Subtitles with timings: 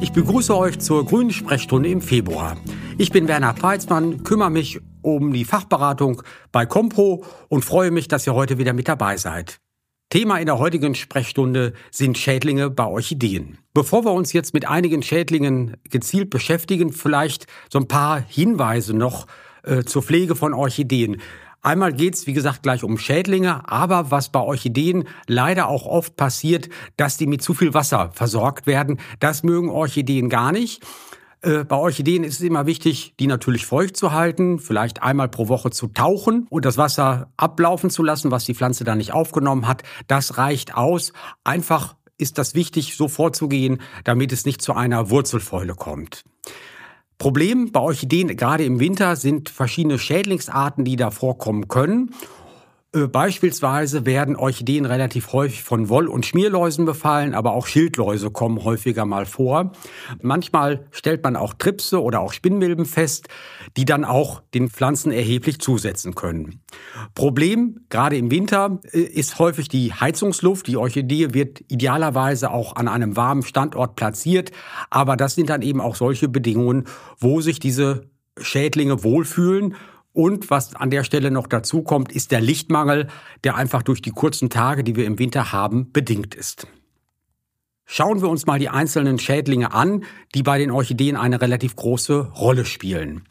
[0.00, 2.56] Ich begrüße euch zur Grünen Sprechstunde im Februar.
[2.98, 6.22] Ich bin Werner Preitzmann, kümmere mich um die Fachberatung
[6.52, 9.60] bei Compro und freue mich, dass ihr heute wieder mit dabei seid.
[10.10, 13.58] Thema in der heutigen Sprechstunde sind Schädlinge bei Orchideen.
[13.72, 19.28] Bevor wir uns jetzt mit einigen Schädlingen gezielt beschäftigen, vielleicht so ein paar Hinweise noch
[19.62, 21.20] äh, zur Pflege von Orchideen.
[21.62, 26.70] Einmal geht's, wie gesagt, gleich um Schädlinge, aber was bei Orchideen leider auch oft passiert,
[26.96, 28.98] dass die mit zu viel Wasser versorgt werden.
[29.18, 30.82] Das mögen Orchideen gar nicht.
[31.42, 35.48] Äh, bei Orchideen ist es immer wichtig, die natürlich feucht zu halten, vielleicht einmal pro
[35.48, 39.66] Woche zu tauchen und das Wasser ablaufen zu lassen, was die Pflanze da nicht aufgenommen
[39.66, 39.82] hat.
[40.06, 41.12] Das reicht aus.
[41.44, 46.24] Einfach ist das wichtig, so vorzugehen, damit es nicht zu einer Wurzelfäule kommt.
[47.20, 52.14] Problem bei Orchideen, gerade im Winter, sind verschiedene Schädlingsarten, die da vorkommen können.
[52.92, 58.64] Äh, beispielsweise werden Orchideen relativ häufig von Woll- und Schmierläusen befallen, aber auch Schildläuse kommen
[58.64, 59.72] häufiger mal vor.
[60.20, 63.28] Manchmal stellt man auch Tripse oder auch Spinnmilben fest,
[63.76, 66.62] die dann auch den Pflanzen erheblich zusetzen können.
[67.14, 70.66] Problem, gerade im Winter, äh, ist häufig die Heizungsluft.
[70.66, 74.50] Die Orchidee wird idealerweise auch an einem warmen Standort platziert,
[74.90, 76.86] aber das sind dann eben auch solche Bedingungen,
[77.20, 79.76] wo sich diese Schädlinge wohlfühlen
[80.12, 83.08] und was an der Stelle noch dazu kommt, ist der Lichtmangel,
[83.44, 86.66] der einfach durch die kurzen Tage, die wir im Winter haben, bedingt ist.
[87.86, 92.20] Schauen wir uns mal die einzelnen Schädlinge an, die bei den Orchideen eine relativ große
[92.20, 93.24] Rolle spielen.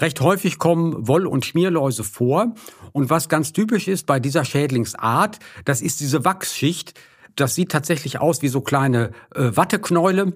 [0.00, 2.54] Recht häufig kommen Woll- und Schmierläuse vor.
[2.92, 6.94] Und was ganz typisch ist bei dieser Schädlingsart, das ist diese Wachsschicht.
[7.36, 10.32] Das sieht tatsächlich aus wie so kleine äh, Watteknäule.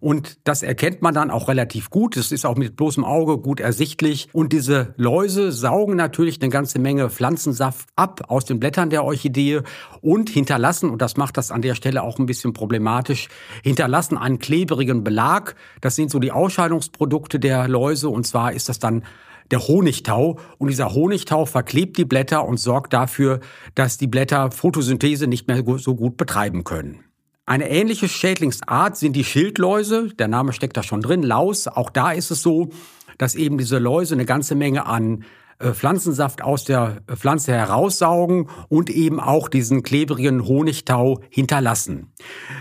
[0.00, 2.16] Und das erkennt man dann auch relativ gut.
[2.16, 4.28] Das ist auch mit bloßem Auge gut ersichtlich.
[4.32, 9.60] Und diese Läuse saugen natürlich eine ganze Menge Pflanzensaft ab aus den Blättern der Orchidee
[10.00, 13.28] und hinterlassen, und das macht das an der Stelle auch ein bisschen problematisch,
[13.62, 15.54] hinterlassen einen klebrigen Belag.
[15.80, 18.08] Das sind so die Ausscheidungsprodukte der Läuse.
[18.08, 19.04] Und zwar ist das dann
[19.50, 20.38] der Honigtau.
[20.58, 23.40] Und dieser Honigtau verklebt die Blätter und sorgt dafür,
[23.74, 27.07] dass die Blätter Photosynthese nicht mehr so gut betreiben können.
[27.48, 30.08] Eine ähnliche Schädlingsart sind die Schildläuse.
[30.18, 31.22] Der Name steckt da schon drin.
[31.22, 31.66] Laus.
[31.66, 32.68] Auch da ist es so,
[33.16, 35.24] dass eben diese Läuse eine ganze Menge an
[35.60, 42.12] Pflanzensaft aus der Pflanze heraussaugen und eben auch diesen klebrigen Honigtau hinterlassen.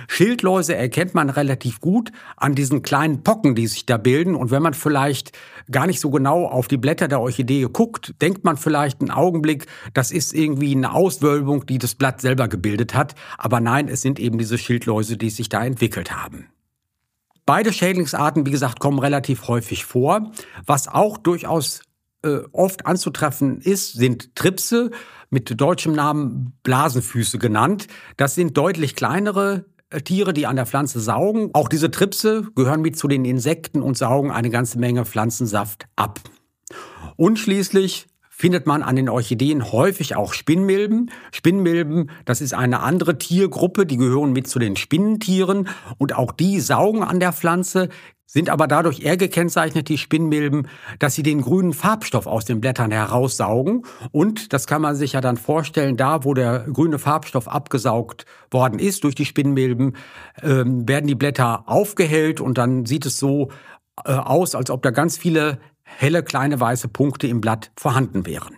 [0.07, 4.35] Schildläuse erkennt man relativ gut an diesen kleinen Pocken, die sich da bilden.
[4.35, 5.37] Und wenn man vielleicht
[5.69, 9.67] gar nicht so genau auf die Blätter der Orchidee guckt, denkt man vielleicht einen Augenblick,
[9.93, 13.13] das ist irgendwie eine Auswölbung, die das Blatt selber gebildet hat.
[13.37, 16.47] Aber nein, es sind eben diese Schildläuse, die sich da entwickelt haben.
[17.45, 20.31] Beide Schädlingsarten, wie gesagt, kommen relativ häufig vor.
[20.65, 21.81] Was auch durchaus
[22.23, 24.91] äh, oft anzutreffen ist, sind Tripse,
[25.29, 27.87] mit deutschem Namen Blasenfüße genannt.
[28.15, 31.49] Das sind deutlich kleinere äh, Tiere, die an der Pflanze saugen.
[31.53, 36.19] Auch diese Tripse gehören mit zu den Insekten und saugen eine ganze Menge Pflanzensaft ab.
[37.17, 41.09] Und schließlich findet man an den Orchideen häufig auch Spinnmilben.
[41.31, 45.67] Spinnmilben, das ist eine andere Tiergruppe, die gehören mit zu den Spinnentieren
[45.97, 47.89] und auch die saugen an der Pflanze,
[48.27, 50.67] sind aber dadurch eher gekennzeichnet, die Spinnmilben,
[50.99, 53.85] dass sie den grünen Farbstoff aus den Blättern heraussaugen.
[54.11, 58.79] Und das kann man sich ja dann vorstellen, da wo der grüne Farbstoff abgesaugt worden
[58.79, 59.95] ist durch die Spinnmilben,
[60.41, 63.49] äh, werden die Blätter aufgehellt und dann sieht es so
[64.05, 68.55] äh, aus, als ob da ganz viele helle kleine weiße Punkte im Blatt vorhanden wären.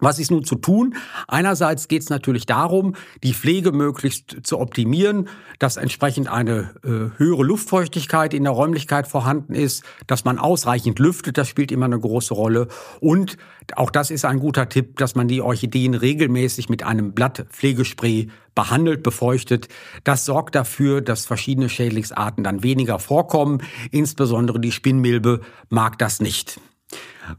[0.00, 0.96] Was ist nun zu tun?
[1.28, 5.28] Einerseits geht es natürlich darum, die Pflege möglichst zu optimieren,
[5.60, 11.38] dass entsprechend eine äh, höhere Luftfeuchtigkeit in der Räumlichkeit vorhanden ist, dass man ausreichend lüftet,
[11.38, 12.66] das spielt immer eine große Rolle.
[12.98, 13.36] Und
[13.76, 19.04] auch das ist ein guter Tipp, dass man die Orchideen regelmäßig mit einem Blattpflegespray behandelt,
[19.04, 19.68] befeuchtet.
[20.02, 23.62] Das sorgt dafür, dass verschiedene Schädlingsarten dann weniger vorkommen.
[23.92, 25.40] Insbesondere die Spinnmilbe
[25.70, 26.60] mag das nicht.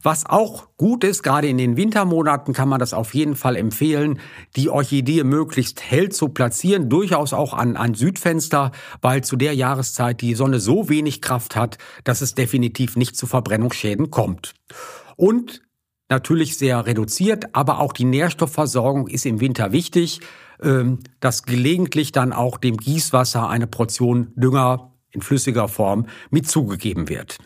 [0.02, 4.20] Was auch gut ist, gerade in den Wintermonaten kann man das auf jeden Fall empfehlen,
[4.56, 8.72] die Orchidee möglichst hell zu platzieren, durchaus auch an ein Südfenster,
[9.02, 13.28] weil zu der Jahreszeit die Sonne so wenig Kraft hat, dass es definitiv nicht zu
[13.28, 14.54] Verbrennungsschäden kommt.
[15.16, 15.62] Und
[16.10, 20.22] natürlich sehr reduziert, aber auch die Nährstoffversorgung ist im Winter wichtig,
[20.62, 27.10] ähm, dass gelegentlich dann auch dem Gießwasser eine Portion Dünger in flüssiger Form mit zugegeben
[27.10, 27.38] wird.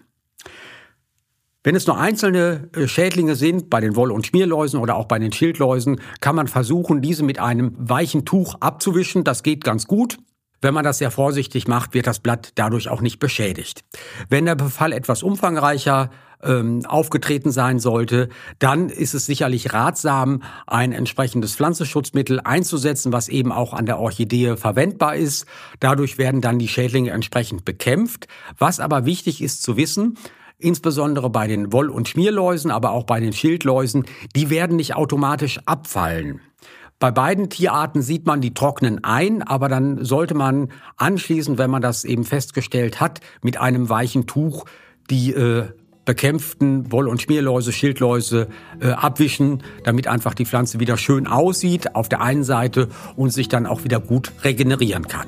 [1.70, 5.20] Wenn es nur einzelne äh, Schädlinge sind, bei den Woll- und Schmierläusen oder auch bei
[5.20, 9.24] den Schildläusen, kann man versuchen, diese mit einem weichen Tuch abzuwischen.
[9.24, 10.18] Das geht ganz gut.
[10.62, 13.84] Wenn man das sehr vorsichtig macht, wird das Blatt dadurch auch nicht beschädigt.
[14.30, 16.10] Wenn der Befall etwas umfangreicher
[16.42, 23.52] ähm, aufgetreten sein sollte, dann ist es sicherlich ratsam, ein entsprechendes Pflanzenschutzmittel einzusetzen, was eben
[23.52, 25.46] auch an der Orchidee verwendbar ist.
[25.80, 28.28] Dadurch werden dann die Schädlinge entsprechend bekämpft.
[28.58, 30.18] Was aber wichtig ist zu wissen,
[30.60, 35.60] insbesondere bei den Woll- und Schmierläusen, aber auch bei den Schildläusen, die werden nicht automatisch
[35.66, 36.42] abfallen.
[37.00, 40.68] Bei beiden Tierarten sieht man die trocknen ein, aber dann sollte man
[40.98, 44.66] anschließend, wenn man das eben festgestellt hat, mit einem weichen Tuch
[45.10, 45.68] die äh,
[46.04, 48.50] bekämpften Woll- und Schmierläuse, Schildläuse
[48.82, 53.48] äh, abwischen, damit einfach die Pflanze wieder schön aussieht auf der einen Seite und sich
[53.48, 55.28] dann auch wieder gut regenerieren kann.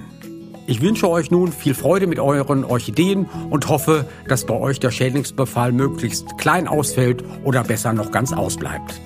[0.71, 4.89] Ich wünsche euch nun viel Freude mit euren Orchideen und hoffe, dass bei euch der
[4.89, 9.01] Schädlingsbefall möglichst klein ausfällt oder besser noch ganz ausbleibt.